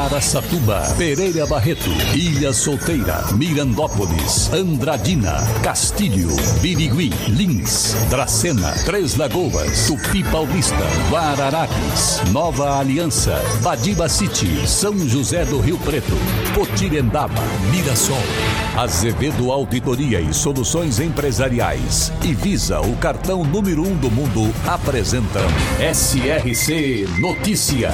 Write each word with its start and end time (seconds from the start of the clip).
Araçatuba, 0.00 0.94
Pereira 0.96 1.46
Barreto, 1.46 1.90
Ilha 2.14 2.54
Solteira, 2.54 3.22
Mirandópolis, 3.34 4.50
Andradina, 4.50 5.42
Castilho, 5.62 6.34
Birigui, 6.62 7.10
Lins, 7.28 7.94
Dracena, 8.08 8.72
Três 8.86 9.16
Lagoas, 9.16 9.86
Tupi 9.86 10.24
Paulista, 10.24 10.74
Guararapes, 11.10 12.22
Nova 12.32 12.78
Aliança, 12.78 13.42
Badiba 13.60 14.08
City, 14.08 14.66
São 14.66 14.98
José 15.06 15.44
do 15.44 15.60
Rio 15.60 15.76
Preto, 15.76 16.16
Potirendaba, 16.54 17.42
Mirassol, 17.70 18.16
Azevedo 18.78 19.52
Auditoria 19.52 20.18
e 20.18 20.32
Soluções 20.32 20.98
Empresariais 20.98 22.10
e 22.22 22.32
Visa, 22.32 22.80
o 22.80 22.96
cartão 22.96 23.44
número 23.44 23.86
um 23.86 23.94
do 23.96 24.10
mundo, 24.10 24.50
apresentam 24.66 25.42
SRC 25.92 27.06
Notícia. 27.20 27.90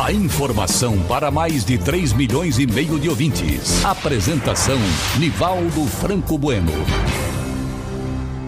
A 0.00 0.12
informação 0.12 0.96
para 1.08 1.32
mais 1.32 1.47
de 1.48 1.78
3 1.78 2.12
milhões 2.12 2.58
e 2.58 2.66
meio 2.66 2.98
de 2.98 3.08
ouvintes. 3.08 3.82
Apresentação 3.84 4.76
Nivaldo 5.18 5.86
Franco 5.86 6.36
Bueno. 6.36 6.72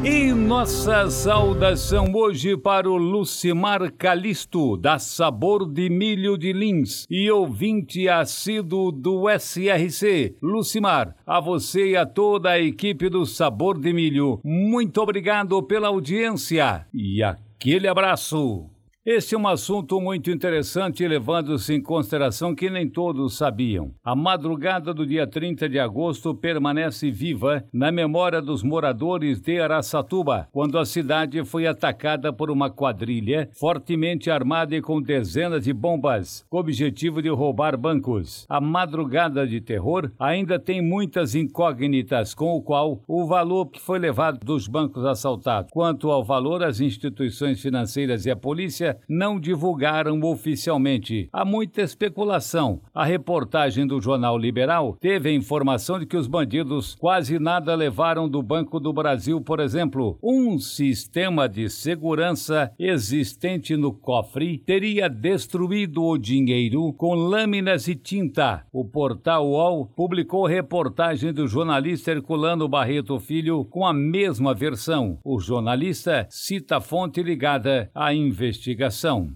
E 0.04 0.32
nossa 0.32 1.08
saudação 1.10 2.12
hoje 2.14 2.56
para 2.56 2.90
o 2.90 2.96
Lucimar 2.96 3.92
Calisto, 3.92 4.76
da 4.76 4.98
Sabor 4.98 5.70
de 5.70 5.88
Milho 5.88 6.36
de 6.36 6.52
Lins 6.52 7.06
e 7.10 7.30
ouvinte 7.30 8.08
assíduo 8.08 8.92
do 8.92 9.24
SRC. 9.28 10.36
Lucimar, 10.42 11.16
a 11.26 11.40
você 11.40 11.92
e 11.92 11.96
a 11.96 12.04
toda 12.04 12.50
a 12.50 12.60
equipe 12.60 13.08
do 13.08 13.24
Sabor 13.24 13.78
de 13.78 13.92
Milho, 13.92 14.40
muito 14.44 15.00
obrigado 15.00 15.62
pela 15.62 15.88
audiência 15.88 16.86
e 16.92 17.22
aquele 17.22 17.88
abraço. 17.88 18.68
Este 19.06 19.34
é 19.34 19.38
um 19.38 19.48
assunto 19.48 19.98
muito 19.98 20.30
interessante, 20.30 21.08
levando-se 21.08 21.72
em 21.72 21.80
consideração 21.80 22.54
que 22.54 22.68
nem 22.68 22.86
todos 22.86 23.34
sabiam. 23.34 23.94
A 24.04 24.14
madrugada 24.14 24.92
do 24.92 25.06
dia 25.06 25.26
30 25.26 25.70
de 25.70 25.78
agosto 25.78 26.34
permanece 26.34 27.10
viva 27.10 27.64
na 27.72 27.90
memória 27.90 28.42
dos 28.42 28.62
moradores 28.62 29.40
de 29.40 29.58
Araçatuba, 29.58 30.48
quando 30.52 30.78
a 30.78 30.84
cidade 30.84 31.42
foi 31.46 31.66
atacada 31.66 32.30
por 32.30 32.50
uma 32.50 32.68
quadrilha 32.68 33.48
fortemente 33.58 34.30
armada 34.30 34.76
e 34.76 34.82
com 34.82 35.00
dezenas 35.00 35.64
de 35.64 35.72
bombas, 35.72 36.44
com 36.50 36.58
o 36.58 36.60
objetivo 36.60 37.22
de 37.22 37.30
roubar 37.30 37.78
bancos. 37.78 38.44
A 38.50 38.60
madrugada 38.60 39.46
de 39.46 39.62
terror 39.62 40.12
ainda 40.18 40.58
tem 40.58 40.82
muitas 40.82 41.34
incógnitas, 41.34 42.34
com 42.34 42.54
o 42.54 42.60
qual 42.60 43.00
o 43.08 43.26
valor 43.26 43.70
que 43.70 43.80
foi 43.80 43.98
levado 43.98 44.40
dos 44.44 44.68
bancos 44.68 45.06
assaltados. 45.06 45.70
Quanto 45.72 46.10
ao 46.10 46.22
valor, 46.22 46.62
as 46.62 46.80
instituições 46.80 47.62
financeiras 47.62 48.26
e 48.26 48.30
a 48.30 48.36
polícia 48.36 48.89
não 49.08 49.38
divulgaram 49.38 50.20
oficialmente. 50.22 51.28
Há 51.32 51.44
muita 51.44 51.82
especulação. 51.82 52.80
A 52.94 53.04
reportagem 53.04 53.86
do 53.86 54.00
Jornal 54.00 54.36
Liberal 54.36 54.96
teve 55.00 55.28
a 55.28 55.32
informação 55.32 55.98
de 55.98 56.06
que 56.06 56.16
os 56.16 56.26
bandidos 56.26 56.94
quase 56.94 57.38
nada 57.38 57.74
levaram 57.74 58.28
do 58.28 58.42
Banco 58.42 58.80
do 58.80 58.92
Brasil, 58.92 59.40
por 59.40 59.60
exemplo. 59.60 60.18
Um 60.22 60.58
sistema 60.58 61.48
de 61.48 61.68
segurança 61.68 62.72
existente 62.78 63.76
no 63.76 63.92
cofre 63.92 64.58
teria 64.58 65.08
destruído 65.08 66.02
o 66.04 66.18
dinheiro 66.18 66.92
com 66.94 67.14
lâminas 67.14 67.88
e 67.88 67.94
tinta. 67.94 68.64
O 68.72 68.84
portal 68.84 69.46
UOL 69.46 69.86
publicou 69.86 70.46
reportagem 70.46 71.32
do 71.32 71.46
jornalista 71.46 72.10
Herculano 72.10 72.68
Barreto 72.68 73.18
Filho 73.18 73.64
com 73.64 73.86
a 73.86 73.92
mesma 73.92 74.54
versão. 74.54 75.18
O 75.24 75.38
jornalista 75.38 76.26
cita 76.30 76.80
fonte 76.80 77.22
ligada 77.22 77.90
à 77.94 78.12
investigação 78.12 78.79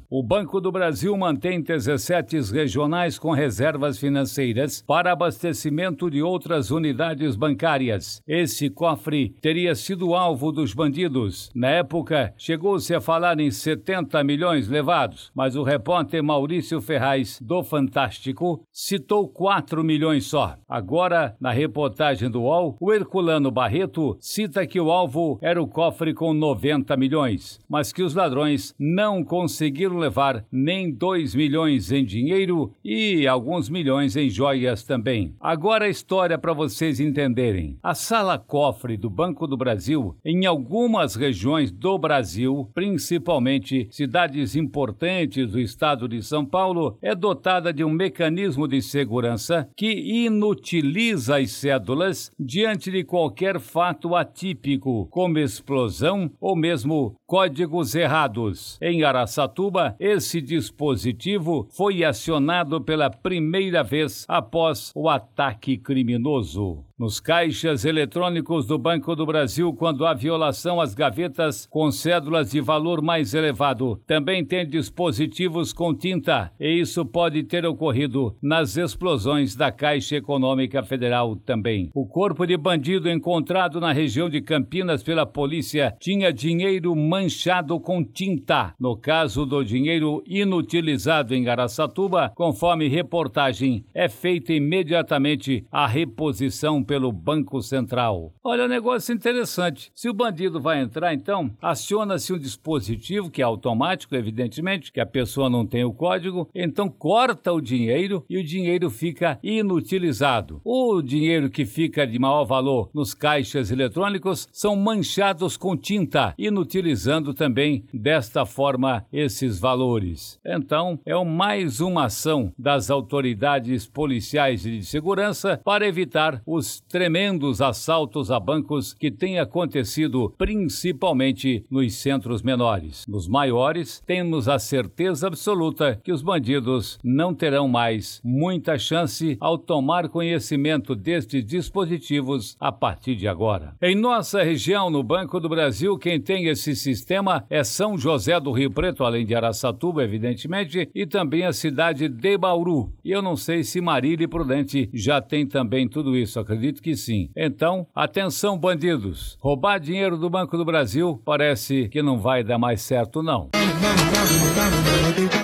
O 0.09 0.23
Banco 0.23 0.61
do 0.61 0.73
Brasil 0.73 1.17
mantém 1.17 1.61
17 1.61 2.53
regionais 2.53 3.19
com 3.19 3.33
reservas 3.33 3.99
financeiras 3.99 4.83
para 4.87 5.13
abastecimento 5.13 6.11
de 6.11 6.23
outras 6.23 6.71
unidades 6.71 7.37
bancárias. 7.37 8.23
Esse 8.27 8.71
cofre 8.71 9.35
teria 9.41 9.75
sido 9.75 10.15
alvo 10.15 10.53
dos 10.53 10.73
bandidos. 10.73 11.51
Na 11.55 11.69
época, 11.69 12.33
chegou-se 12.37 12.95
a 12.95 13.01
falar 13.01 13.39
em 13.41 13.51
70 13.51 14.23
milhões 14.25 14.69
levados, 14.69 15.31
mas 15.35 15.57
o 15.57 15.63
repórter 15.63 16.23
Maurício 16.23 16.81
Ferraz, 16.81 17.39
do 17.41 17.63
Fantástico, 17.63 18.65
citou 18.73 19.29
4 19.29 19.83
milhões 19.83 20.27
só. 20.27 20.57
Agora, 20.69 21.37
na 21.41 21.51
reportagem 21.51 22.31
do 22.31 22.43
UOL, 22.43 22.77
o 22.81 22.93
Herculano 22.93 23.51
Barreto 23.51 24.17
cita 24.21 24.67
que 24.67 24.81
o 24.81 24.91
alvo 24.91 25.39
era 25.43 25.63
o 25.63 25.67
cofre 25.67 26.15
com 26.15 26.33
90 26.33 26.97
milhões, 26.97 27.61
mas 27.69 27.93
que 27.93 28.03
os 28.03 28.15
ladrões 28.15 28.75
não 28.79 29.25
conseguiram 29.35 29.99
levar 29.99 30.45
nem 30.53 30.93
2 30.93 31.35
milhões 31.35 31.91
em 31.91 32.05
dinheiro 32.05 32.73
e 32.85 33.27
alguns 33.27 33.69
milhões 33.69 34.15
em 34.15 34.31
joias 34.31 34.85
também. 34.85 35.35
Agora 35.41 35.87
a 35.87 35.89
história 35.89 36.39
para 36.39 36.53
vocês 36.53 37.01
entenderem. 37.01 37.77
A 37.83 37.97
sala 37.97 38.39
cofre 38.39 38.97
do 38.97 39.11
Banco 39.11 39.49
do 39.49 39.57
Brasil, 39.57 40.15
em 40.25 40.47
algumas 40.47 41.17
regiões 41.17 41.73
do 41.73 41.99
Brasil, 41.99 42.71
principalmente 42.73 43.89
cidades 43.91 44.55
importantes 44.55 45.51
do 45.51 45.59
estado 45.59 46.09
de 46.09 46.23
São 46.23 46.47
Paulo, 46.47 46.97
é 47.03 47.13
dotada 47.13 47.73
de 47.73 47.83
um 47.83 47.91
mecanismo 47.91 48.69
de 48.69 48.81
segurança 48.81 49.69
que 49.77 50.25
inutiliza 50.25 51.39
as 51.39 51.51
cédulas 51.51 52.31
diante 52.39 52.89
de 52.89 53.03
qualquer 53.03 53.59
fato 53.59 54.15
atípico, 54.15 55.09
como 55.11 55.41
explosão 55.41 56.31
ou 56.41 56.55
mesmo 56.55 57.17
códigos 57.27 57.97
errados. 57.97 58.79
Em 58.81 59.03
Araçatuba, 59.25 59.97
esse 59.99 60.39
dispositivo 60.41 61.67
foi 61.71 62.05
acionado 62.05 62.79
pela 62.81 63.09
primeira 63.09 63.83
vez 63.83 64.27
após 64.29 64.93
o 64.95 65.09
ataque 65.09 65.79
criminoso 65.79 66.85
nos 66.99 67.19
caixas 67.19 67.85
eletrônicos 67.85 68.67
do 68.67 68.79
Banco 68.79 69.17
do 69.17 69.27
Brasil 69.27 69.73
quando 69.73 70.07
há 70.07 70.15
violação 70.15 70.81
às 70.81 70.95
gavetas 70.95 71.67
com 71.67 71.91
cédulas 71.91 72.53
de 72.53 72.61
valor 72.61 73.03
mais 73.03 73.35
elevado. 73.35 74.01
Também 74.07 74.45
tem 74.45 74.69
dispositivos 74.69 75.73
com 75.73 75.93
tinta, 75.93 76.53
e 76.61 76.81
isso 76.81 77.05
pode 77.05 77.43
ter 77.43 77.67
ocorrido 77.67 78.37
nas 78.41 78.77
explosões 78.77 79.57
da 79.57 79.73
Caixa 79.73 80.17
Econômica 80.17 80.83
Federal 80.85 81.35
também. 81.35 81.91
O 81.93 82.07
corpo 82.07 82.47
de 82.47 82.57
bandido 82.57 83.11
encontrado 83.11 83.81
na 83.81 83.93
região 83.93 84.31
de 84.31 84.41
Campinas 84.41 85.03
pela 85.03 85.27
polícia 85.27 85.97
tinha 85.99 86.33
dinheiro 86.33 86.95
manchado 86.95 87.81
com 87.81 88.05
tinta. 88.05 88.73
No 88.79 88.97
caso 88.97 89.45
do 89.45 89.65
dinheiro 89.65 90.23
inutilizado 90.27 91.35
em 91.35 91.49
Araçatuba, 91.49 92.31
conforme 92.35 92.89
reportagem, 92.89 93.85
é 93.93 94.09
feita 94.09 94.53
imediatamente 94.53 95.67
a 95.73 95.87
reposição 95.87 96.84
pelo 96.85 97.11
Banco 97.11 97.63
Central. 97.63 98.33
Olha, 98.45 98.65
um 98.65 98.69
negócio 98.69 99.15
interessante. 99.15 99.91
Se 99.95 100.09
o 100.09 100.15
bandido 100.15 100.61
vai 100.61 100.81
entrar, 100.81 101.15
então, 101.15 101.51
aciona-se 101.61 102.33
um 102.33 102.39
dispositivo 102.39 103.31
que 103.31 103.43
é 103.43 103.45
automático, 103.45 104.15
evidentemente, 104.15 104.93
que 104.93 105.01
a 105.01 105.07
pessoa 105.07 105.49
não 105.49 105.67
tem 105.67 105.85
o 105.85 105.93
código, 105.93 106.49
então 106.55 106.89
corta 106.89 107.53
o 107.53 107.61
dinheiro 107.61 108.25
e 108.29 108.39
o 108.39 108.45
dinheiro 108.45 108.91
fica 108.91 109.39
inutilizado. 109.43 110.61
O 110.65 111.01
dinheiro 111.03 111.51
que 111.51 111.65
fica 111.65 112.07
de 112.07 112.19
maior 112.19 112.45
valor 112.45 112.91
nos 112.95 113.15
caixas 113.15 113.71
eletrônicos 113.71 114.47
são 114.53 114.77
manchados 114.77 115.57
com 115.57 115.77
tinta, 115.77 116.35
inutilizando 116.37 117.33
também 117.33 117.85
desta 117.93 118.45
forma 118.45 119.07
esses 119.13 119.59
valores. 119.59 120.39
Então, 120.45 120.99
é 121.05 121.15
mais 121.25 121.81
uma 121.81 122.05
ação 122.05 122.53
das 122.59 122.91
autoridades 122.91 123.87
policiais 123.87 124.67
e 124.67 124.79
de 124.79 124.85
segurança 124.85 125.61
para 125.65 125.87
evitar 125.87 126.43
os 126.47 126.74
tremendos 126.81 127.61
assaltos 127.61 128.31
a 128.31 128.39
bancos 128.39 128.93
que 128.93 129.11
têm 129.11 129.39
acontecido 129.39 130.33
principalmente 130.37 131.65
nos 131.71 131.95
centros 131.95 132.43
menores. 132.43 133.05
Nos 133.07 133.29
maiores, 133.29 134.03
temos 134.07 134.49
a 134.49 134.59
certeza 134.59 135.27
absoluta 135.27 136.01
que 136.03 136.13
os 136.13 136.23
bandidos 136.23 136.99
não 137.03 137.35
terão 137.35 137.69
mais 137.69 138.21
muita 138.25 138.79
chance 138.79 139.37
ao 139.41 139.59
tomar 139.59 140.09
conhecimento 140.09 140.95
destes 140.95 141.45
dispositivos 141.45 142.57
a 142.59 142.73
partir 142.73 143.15
de 143.17 143.29
agora. 143.29 143.75
Em 143.81 143.95
nossa 143.95 144.43
região, 144.43 144.91
no 144.91 145.03
Banco 145.03 145.39
do 145.39 145.49
Brasil, 145.49 145.97
quem 145.99 146.21
tem 146.21 146.47
esse 146.47 146.75
sistema 146.75 147.45
é 147.49 147.63
São 147.63 147.97
José 147.97 148.39
do 148.41 148.53
Rio 148.53 148.71
Preto, 148.71 149.05
além 149.05 149.25
de 149.25 149.35
Araçatuba, 149.35 150.03
evidentemente, 150.03 150.89
e 150.95 151.07
também 151.07 151.45
a 151.45 151.53
cidade 151.53 152.09
de 152.09 152.39
Bauru. 152.39 152.93
E 153.05 153.11
eu 153.11 153.23
não 153.23 153.37
sei 153.37 153.63
se 153.63 153.81
Marília 153.81 154.29
Prudente 154.29 154.89
já 154.93 155.21
tem 155.21 155.47
também 155.47 155.89
tudo 155.89 156.17
isso, 156.17 156.41
acredito 156.41 156.64
acredito 156.65 156.83
que 156.83 156.97
sim. 156.97 157.31
Então, 157.37 157.87
atenção, 157.95 158.59
bandidos. 158.59 159.37
Roubar 159.41 159.79
dinheiro 159.79 160.17
do 160.17 160.31
Banco 160.31 160.57
do 160.57 160.65
Brasil 160.65 161.21
parece 161.25 161.89
que 161.89 162.03
não 162.03 162.19
vai 162.19 162.43
dar 162.43 162.59
mais 162.59 162.81
certo, 162.81 163.23
não. 163.23 163.51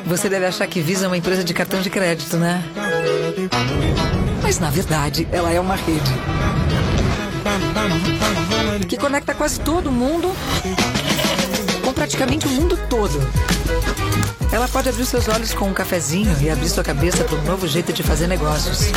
Você 0.06 0.28
deve 0.28 0.46
achar 0.46 0.66
que 0.66 0.80
Visa 0.80 1.04
é 1.04 1.08
uma 1.08 1.16
empresa 1.16 1.44
de 1.44 1.52
cartão 1.52 1.80
de 1.82 1.90
crédito, 1.90 2.36
né? 2.36 2.62
Mas 4.42 4.58
na 4.58 4.70
verdade, 4.70 5.28
ela 5.30 5.50
é 5.50 5.60
uma 5.60 5.76
rede 5.76 6.10
que 8.88 8.96
conecta 8.96 9.34
quase 9.34 9.60
todo 9.60 9.92
mundo 9.92 10.28
com 11.84 11.92
praticamente 11.92 12.46
o 12.46 12.50
mundo 12.50 12.78
todo. 12.88 13.20
Ela 14.52 14.66
pode 14.66 14.88
abrir 14.88 15.04
seus 15.04 15.28
olhos 15.28 15.54
com 15.54 15.66
um 15.66 15.72
cafezinho 15.72 16.34
e 16.40 16.50
abrir 16.50 16.68
sua 16.68 16.82
cabeça 16.82 17.22
para 17.22 17.36
um 17.36 17.44
novo 17.44 17.68
jeito 17.68 17.92
de 17.92 18.02
fazer 18.02 18.26
negócios. 18.26 18.90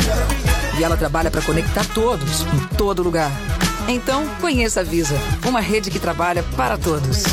E 0.78 0.82
ela 0.82 0.96
trabalha 0.96 1.30
para 1.30 1.42
conectar 1.42 1.84
todos, 1.94 2.42
em 2.42 2.76
todo 2.76 3.02
lugar. 3.02 3.30
Então, 3.88 4.24
conheça 4.40 4.80
a 4.80 4.82
Visa, 4.82 5.14
uma 5.46 5.60
rede 5.60 5.90
que 5.90 6.00
trabalha 6.00 6.42
para 6.56 6.76
todos. 6.76 7.24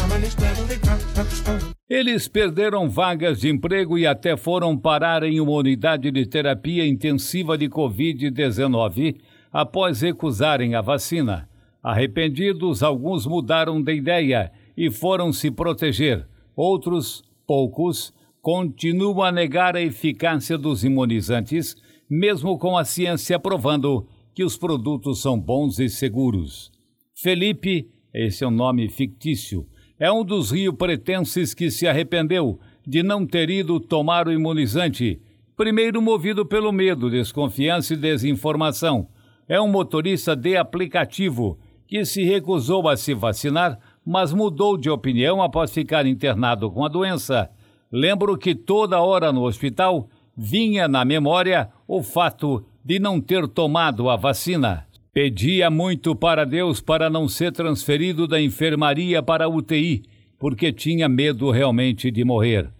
Eles 1.90 2.28
perderam 2.28 2.90
vagas 2.90 3.40
de 3.42 3.50
emprego 3.50 3.98
e 3.98 4.06
até 4.06 4.38
foram 4.38 4.78
parar 4.78 5.24
em 5.24 5.40
uma 5.40 5.52
unidade 5.52 6.12
de 6.12 6.26
terapia 6.26 6.86
intensiva 6.86 7.58
de 7.58 7.68
Covid-19 7.68 9.18
após 9.52 10.02
recusarem 10.02 10.76
a 10.76 10.82
vacina. 10.82 11.50
Arrependidos, 11.84 12.84
alguns 12.84 13.26
mudaram 13.26 13.82
de 13.82 13.94
ideia 13.94 14.52
e 14.78 14.92
foram 14.92 15.34
se 15.34 15.50
proteger. 15.50 16.26
Outros, 16.56 17.24
poucos, 17.48 18.14
continuam 18.42 19.24
a 19.24 19.32
negar 19.32 19.76
a 19.76 19.82
eficácia 19.82 20.58
dos 20.58 20.84
imunizantes, 20.84 21.76
mesmo 22.14 22.58
com 22.60 22.78
a 22.78 22.84
ciência 22.84 23.40
provando 23.40 24.06
que 24.36 24.44
os 24.44 24.58
produtos 24.58 25.22
são 25.22 25.40
bons 25.40 25.80
e 25.80 25.88
seguros. 25.88 26.70
Felipe, 27.16 27.90
esse 28.14 28.44
é 28.44 28.48
um 28.48 28.52
nome 28.52 28.90
fictício, 28.90 29.66
é 29.98 30.12
um 30.12 30.22
dos 30.22 30.52
rio-pretenses 30.52 31.54
que 31.54 31.72
se 31.72 31.88
arrependeu 31.88 32.60
de 32.86 33.02
não 33.02 33.26
ter 33.26 33.50
ido 33.50 33.80
tomar 33.80 34.28
o 34.28 34.34
imunizante, 34.34 35.22
primeiro 35.56 36.02
movido 36.02 36.46
pelo 36.46 36.74
medo, 36.74 37.10
desconfiança 37.10 37.94
e 37.94 37.98
desinformação. 37.98 39.08
É 39.48 39.62
um 39.62 39.70
motorista 39.70 40.36
de 40.36 40.58
aplicativo 40.58 41.58
que 41.88 42.04
se 42.04 42.26
recusou 42.26 42.90
a 42.90 42.98
se 42.98 43.14
vacinar, 43.14 43.80
mas 44.06 44.34
mudou 44.34 44.76
de 44.76 44.90
opinião 44.90 45.42
após 45.42 45.74
ficar 45.74 46.06
internado 46.06 46.70
com 46.70 46.84
a 46.84 46.90
doença. 46.90 47.50
Lembro 47.90 48.38
que 48.38 48.54
toda 48.54 49.00
hora 49.00 49.32
no 49.32 49.44
hospital 49.44 50.10
vinha 50.36 50.88
na 50.88 51.04
memória 51.06 51.70
o 51.94 52.02
fato 52.02 52.64
de 52.86 53.00
não 53.00 53.20
ter 53.20 53.46
tomado 53.50 54.10
a 54.10 54.16
vacina. 54.16 54.88
Pedia 55.12 55.70
muito 55.70 56.16
para 56.16 56.46
Deus 56.46 56.80
para 56.80 57.10
não 57.10 57.28
ser 57.28 57.52
transferido 57.52 58.26
da 58.26 58.42
enfermaria 58.42 59.22
para 59.22 59.44
a 59.44 59.50
UTI, 59.50 60.02
porque 60.40 60.72
tinha 60.72 61.10
medo 61.10 61.52
realmente 61.52 62.10
de 62.10 62.24
morrer. 62.24 62.72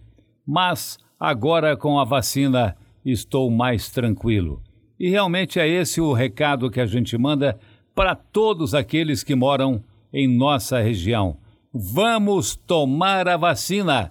Mas 0.46 0.98
agora 1.20 1.76
com 1.76 2.00
a 2.00 2.04
vacina 2.04 2.74
estou 3.04 3.50
mais 3.50 3.90
tranquilo. 3.90 4.62
E 4.98 5.10
realmente 5.10 5.60
é 5.60 5.68
esse 5.68 6.00
o 6.00 6.14
recado 6.14 6.70
que 6.70 6.80
a 6.80 6.86
gente 6.86 7.18
manda 7.18 7.58
para 7.94 8.14
todos 8.14 8.74
aqueles 8.74 9.22
que 9.22 9.34
moram 9.34 9.84
em 10.10 10.26
nossa 10.26 10.80
região. 10.80 11.36
Vamos 11.70 12.56
tomar 12.56 13.28
a 13.28 13.36
vacina. 13.36 14.10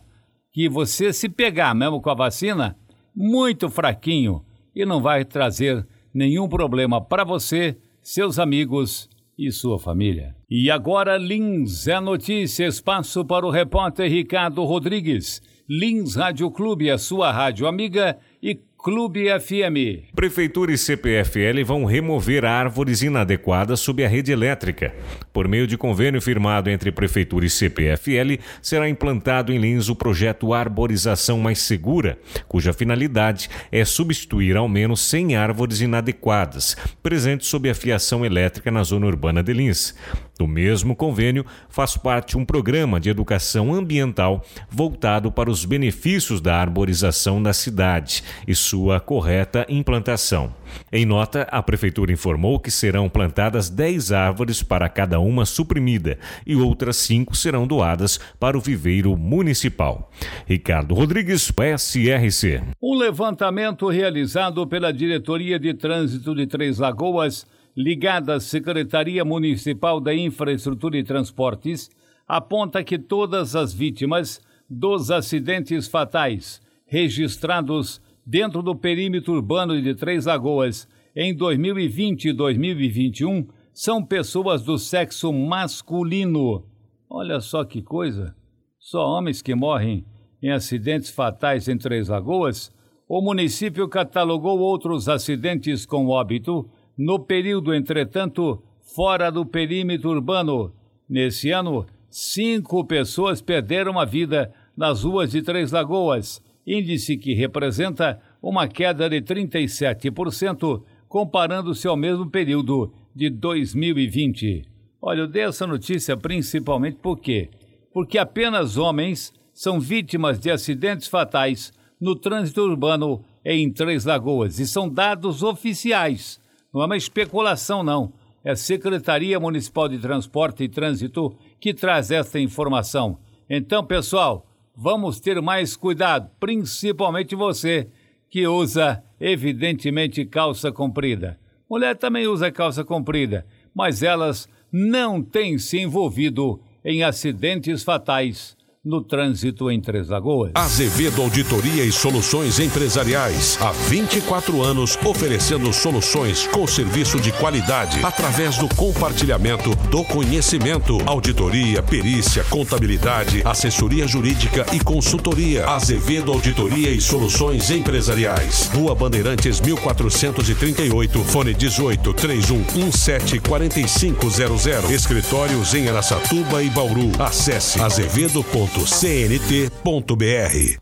Que 0.53 0.69
você 0.69 1.11
se 1.11 1.27
pegar 1.27 1.73
mesmo 1.73 1.99
com 1.99 2.09
a 2.11 2.13
vacina, 2.13 2.77
muito 3.15 3.67
fraquinho 3.67 4.45
e 4.75 4.85
não 4.85 5.01
vai 5.01 5.25
trazer 5.25 5.85
nenhum 6.13 6.47
problema 6.47 7.01
para 7.01 7.23
você, 7.23 7.77
seus 8.01 8.39
amigos 8.39 9.09
e 9.37 9.51
sua 9.51 9.79
família. 9.79 10.35
E 10.49 10.69
agora, 10.69 11.17
Lins 11.17 11.87
é 11.87 11.99
notícia, 11.99 12.67
espaço 12.67 13.25
para 13.25 13.45
o 13.45 13.49
repórter 13.49 14.09
Ricardo 14.09 14.63
Rodrigues. 14.63 15.41
Lins 15.67 16.15
Rádio 16.15 16.51
Clube, 16.51 16.91
a 16.91 16.97
sua 16.97 17.31
rádio 17.31 17.65
amiga 17.65 18.17
e 18.43 18.59
Clube 18.83 19.27
FM. 19.39 20.09
Prefeitura 20.15 20.71
e 20.71 20.77
CPFL 20.77 21.63
vão 21.63 21.85
remover 21.85 22.43
árvores 22.43 23.03
inadequadas 23.03 23.79
sob 23.79 24.03
a 24.03 24.07
rede 24.07 24.31
elétrica. 24.31 24.91
Por 25.31 25.47
meio 25.47 25.67
de 25.67 25.77
convênio 25.77 26.19
firmado 26.19 26.67
entre 26.67 26.91
Prefeitura 26.91 27.45
e 27.45 27.49
CPFL, 27.49 28.41
será 28.59 28.89
implantado 28.89 29.53
em 29.53 29.59
Lins 29.59 29.87
o 29.87 29.95
projeto 29.95 30.51
Arborização 30.51 31.39
Mais 31.39 31.59
Segura, 31.59 32.17
cuja 32.47 32.73
finalidade 32.73 33.51
é 33.71 33.85
substituir 33.85 34.57
ao 34.57 34.67
menos 34.67 35.01
100 35.01 35.35
árvores 35.35 35.79
inadequadas 35.79 36.75
presentes 37.03 37.49
sob 37.49 37.69
a 37.69 37.75
fiação 37.75 38.25
elétrica 38.25 38.71
na 38.71 38.81
zona 38.81 39.05
urbana 39.05 39.43
de 39.43 39.53
Lins. 39.53 39.93
Do 40.41 40.47
mesmo 40.47 40.95
convênio, 40.95 41.45
faz 41.69 41.95
parte 41.95 42.35
um 42.35 42.43
programa 42.43 42.99
de 42.99 43.11
educação 43.11 43.71
ambiental 43.71 44.43
voltado 44.71 45.31
para 45.31 45.51
os 45.51 45.65
benefícios 45.65 46.41
da 46.41 46.57
arborização 46.57 47.39
na 47.39 47.53
cidade 47.53 48.23
e 48.47 48.55
sua 48.71 49.01
correta 49.01 49.65
implantação. 49.67 50.55
Em 50.93 51.05
nota, 51.05 51.41
a 51.51 51.61
Prefeitura 51.61 52.13
informou 52.13 52.57
que 52.57 52.71
serão 52.71 53.09
plantadas 53.09 53.69
10 53.69 54.13
árvores 54.13 54.63
para 54.63 54.87
cada 54.87 55.19
uma 55.19 55.45
suprimida 55.45 56.17
e 56.47 56.55
outras 56.55 56.95
5 56.95 57.35
serão 57.35 57.67
doadas 57.67 58.17
para 58.39 58.57
o 58.57 58.61
viveiro 58.61 59.17
municipal. 59.17 60.09
Ricardo 60.47 60.95
Rodrigues, 60.95 61.51
PSRC. 61.51 62.63
Um 62.81 62.95
levantamento 62.95 63.89
realizado 63.89 64.65
pela 64.65 64.93
Diretoria 64.93 65.59
de 65.59 65.73
Trânsito 65.73 66.33
de 66.33 66.47
Três 66.47 66.79
Lagoas 66.79 67.45
ligada 67.75 68.35
à 68.35 68.39
Secretaria 68.39 69.25
Municipal 69.25 69.99
da 69.99 70.15
Infraestrutura 70.15 70.97
e 70.97 71.03
Transportes, 71.03 71.89
aponta 72.25 72.85
que 72.85 72.97
todas 72.97 73.53
as 73.53 73.73
vítimas 73.73 74.39
dos 74.69 75.11
acidentes 75.11 75.89
fatais 75.89 76.61
registrados 76.85 78.01
dentro 78.25 78.61
do 78.61 78.75
perímetro 78.75 79.33
urbano 79.33 79.81
de 79.81 79.95
Três 79.95 80.25
Lagoas 80.25 80.87
em 81.15 81.35
2020 81.35 82.29
e 82.29 82.33
2021 82.33 83.47
são 83.73 84.03
pessoas 84.03 84.63
do 84.63 84.77
sexo 84.77 85.31
masculino. 85.31 86.65
Olha 87.09 87.39
só 87.39 87.63
que 87.63 87.81
coisa! 87.81 88.35
Só 88.79 89.05
homens 89.05 89.41
que 89.41 89.53
morrem 89.53 90.05
em 90.41 90.51
acidentes 90.51 91.09
fatais 91.09 91.67
em 91.67 91.77
Três 91.77 92.07
Lagoas. 92.07 92.73
O 93.07 93.21
município 93.21 93.87
catalogou 93.87 94.59
outros 94.59 95.07
acidentes 95.07 95.85
com 95.85 96.07
óbito 96.07 96.69
no 96.97 97.19
período, 97.19 97.73
entretanto, 97.73 98.63
fora 98.95 99.29
do 99.29 99.45
perímetro 99.45 100.09
urbano. 100.09 100.73
Nesse 101.07 101.51
ano, 101.51 101.85
cinco 102.09 102.85
pessoas 102.85 103.41
perderam 103.41 103.99
a 103.99 104.05
vida 104.05 104.53
nas 104.75 105.03
ruas 105.03 105.31
de 105.31 105.41
Três 105.41 105.71
Lagoas, 105.71 106.41
índice 106.65 107.17
que 107.17 107.33
representa 107.33 108.19
uma 108.41 108.67
queda 108.67 109.09
de 109.09 109.21
37%, 109.21 110.83
comparando-se 111.07 111.87
ao 111.87 111.97
mesmo 111.97 112.29
período 112.29 112.93
de 113.15 113.29
2020. 113.29 114.63
Olha, 115.01 115.21
eu 115.21 115.27
dei 115.27 115.43
essa 115.43 115.65
notícia 115.65 116.15
principalmente 116.15 116.97
por 116.97 117.17
quê? 117.17 117.49
Porque 117.93 118.17
apenas 118.17 118.77
homens 118.77 119.33
são 119.53 119.79
vítimas 119.79 120.39
de 120.39 120.49
acidentes 120.49 121.07
fatais 121.07 121.73
no 121.99 122.15
trânsito 122.15 122.61
urbano 122.61 123.23
em 123.43 123.71
Três 123.71 124.05
Lagoas 124.05 124.59
e 124.59 124.67
são 124.67 124.87
dados 124.87 125.43
oficiais. 125.43 126.39
Não 126.73 126.81
é 126.81 126.85
uma 126.85 126.97
especulação, 126.97 127.83
não. 127.83 128.13
É 128.43 128.51
a 128.51 128.55
Secretaria 128.55 129.39
Municipal 129.39 129.87
de 129.87 129.99
Transporte 129.99 130.63
e 130.63 130.69
Trânsito 130.69 131.35
que 131.59 131.73
traz 131.73 132.09
esta 132.09 132.39
informação. 132.39 133.19
Então, 133.49 133.85
pessoal, 133.85 134.47
vamos 134.75 135.19
ter 135.19 135.41
mais 135.41 135.75
cuidado, 135.75 136.29
principalmente 136.39 137.35
você 137.35 137.89
que 138.29 138.47
usa, 138.47 139.03
evidentemente, 139.19 140.25
calça 140.25 140.71
comprida. 140.71 141.39
Mulher 141.69 141.95
também 141.97 142.27
usa 142.27 142.51
calça 142.51 142.83
comprida, 142.83 143.45
mas 143.73 144.03
elas 144.03 144.47
não 144.71 145.21
têm 145.21 145.57
se 145.57 145.79
envolvido 145.79 146.61
em 146.83 147.03
acidentes 147.03 147.83
fatais 147.83 148.57
no 148.83 149.03
trânsito 149.03 149.69
em 149.69 149.79
Três 149.79 150.09
Lagoas. 150.09 150.51
Azevedo 150.55 151.21
Auditoria 151.21 151.85
e 151.85 151.91
Soluções 151.91 152.59
Empresariais. 152.59 153.57
Há 153.61 153.71
24 153.71 154.63
anos 154.63 154.97
oferecendo 155.05 155.71
soluções 155.71 156.47
com 156.47 156.65
serviço 156.65 157.19
de 157.19 157.31
qualidade 157.33 158.03
através 158.03 158.57
do 158.57 158.67
compartilhamento 158.75 159.75
do 159.89 160.03
conhecimento. 160.03 160.97
Auditoria, 161.05 161.83
perícia, 161.83 162.43
contabilidade, 162.45 163.43
assessoria 163.45 164.07
jurídica 164.07 164.65
e 164.73 164.79
consultoria. 164.79 165.67
Azevedo 165.67 166.31
Auditoria 166.31 166.89
e 166.89 166.99
Soluções 166.99 167.69
Empresariais. 167.69 168.71
Rua 168.73 168.95
Bandeirantes 168.95 169.61
1438, 169.61 171.19
fone 171.19 171.53
18 171.53 172.13
31 172.15 172.63
17 172.63 173.39
4500. 173.41 174.89
Escritórios 174.89 175.75
em 175.75 175.87
Aracatuba 175.87 176.63
e 176.63 176.69
Bauru. 176.71 177.11
Acesse 177.19 177.79
azevedo.com 177.79 178.70
www.cnt.br. 178.71 180.15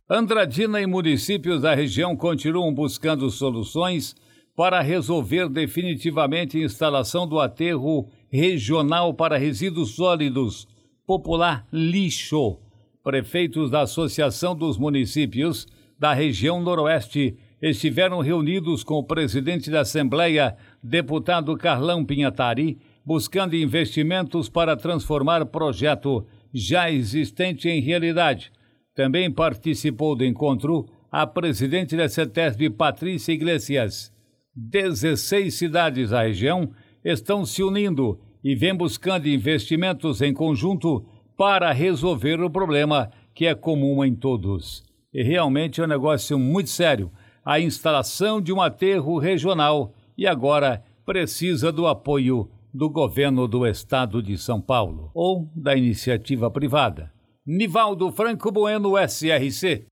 Andradina 0.08 0.80
e 0.80 0.86
municípios 0.86 1.62
da 1.62 1.74
região 1.74 2.16
continuam 2.16 2.72
buscando 2.72 3.30
soluções 3.32 4.16
para 4.56 4.80
resolver 4.82 5.50
definitivamente 5.50 6.58
a 6.58 6.66
instalação 6.66 7.28
do 7.28 7.40
aterro 7.40 8.08
regional 8.32 9.14
para 9.14 9.40
resíduos 9.40 9.96
sólidos, 9.96 10.68
popular 11.06 11.66
lixo. 11.74 12.60
Prefeitos 13.04 13.72
da 13.72 13.82
Associação 13.82 14.56
dos 14.56 14.78
Municípios 14.78 15.66
da 15.98 16.14
região 16.14 16.62
Noroeste 16.62 17.38
estiveram 17.60 18.20
reunidos 18.20 18.84
com 18.84 18.96
o 18.96 19.04
presidente 19.04 19.72
da 19.72 19.82
Assembleia, 19.82 20.56
deputado 20.84 21.58
Carlão 21.58 22.06
Pinhatari, 22.06 22.78
buscando 23.04 23.56
investimentos 23.56 24.48
para 24.48 24.78
transformar 24.78 25.42
o 25.42 25.48
projeto 25.48 26.26
já 26.54 26.92
existente 26.92 27.70
em 27.70 27.82
realidade. 27.82 28.52
Também 28.96 29.32
participou 29.32 30.16
do 30.16 30.26
encontro 30.26 30.86
a 31.12 31.26
presidente 31.26 31.96
da 31.96 32.08
CETESB, 32.08 32.70
Patrícia 32.72 33.32
Iglesias. 33.32 34.14
16 34.56 35.54
cidades 35.54 36.10
da 36.10 36.24
região 36.24 36.72
estão 37.04 37.46
se 37.46 37.64
unindo 37.64 38.20
e 38.44 38.56
vêm 38.56 38.76
buscando 38.76 39.28
investimentos 39.28 40.22
em 40.22 40.34
conjunto 40.34 41.06
para 41.38 41.72
resolver 41.72 42.42
o 42.42 42.50
problema 42.50 43.10
que 43.34 43.46
é 43.46 43.56
comum 43.56 44.04
em 44.04 44.14
todos. 44.14 44.84
E 45.14 45.24
realmente 45.24 45.80
é 45.80 45.84
um 45.84 45.88
negócio 45.88 46.38
muito 46.38 46.70
sério 46.70 47.12
a 47.44 47.60
instalação 47.60 48.42
de 48.42 48.54
um 48.54 48.62
aterro 48.62 49.18
regional 49.18 49.94
e 50.18 50.28
agora 50.28 50.84
precisa 51.06 51.72
do 51.72 51.88
apoio 51.88 52.50
do 52.74 52.90
governo 52.90 53.48
do 53.48 53.66
estado 53.66 54.22
de 54.22 54.38
São 54.38 54.62
Paulo 54.62 55.12
ou 55.14 55.50
da 55.56 55.76
iniciativa 55.76 56.50
privada. 56.50 57.12
Nivaldo 57.46 58.12
Franco 58.12 58.52
Bueno, 58.52 58.94
SRC. 58.98 59.86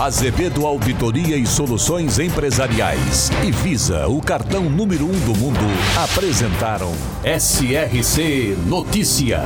Azevedo 0.00 0.64
Auditoria 0.64 1.36
e 1.36 1.44
Soluções 1.44 2.20
Empresariais 2.20 3.30
e 3.44 3.50
Visa, 3.50 4.06
o 4.06 4.20
cartão 4.22 4.70
número 4.70 5.06
um 5.06 5.20
do 5.26 5.36
mundo, 5.36 5.58
apresentaram 5.96 6.92
SRC 7.24 8.56
Notícia. 8.68 9.40